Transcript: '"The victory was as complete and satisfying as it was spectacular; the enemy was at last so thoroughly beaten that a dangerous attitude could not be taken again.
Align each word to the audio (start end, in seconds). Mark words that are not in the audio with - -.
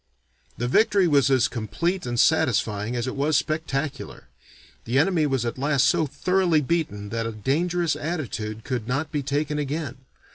'"The 0.57 0.67
victory 0.67 1.07
was 1.07 1.29
as 1.29 1.47
complete 1.47 2.07
and 2.07 2.19
satisfying 2.19 2.95
as 2.95 3.05
it 3.05 3.15
was 3.15 3.37
spectacular; 3.37 4.29
the 4.85 4.97
enemy 4.97 5.27
was 5.27 5.45
at 5.45 5.59
last 5.59 5.87
so 5.87 6.07
thoroughly 6.07 6.61
beaten 6.61 7.09
that 7.09 7.27
a 7.27 7.31
dangerous 7.31 7.95
attitude 7.95 8.63
could 8.63 8.87
not 8.87 9.11
be 9.11 9.21
taken 9.21 9.59
again. 9.59 9.97